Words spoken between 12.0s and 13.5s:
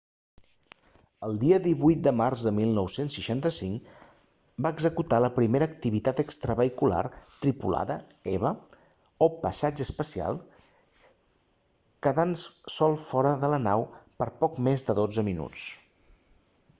quedant sol fora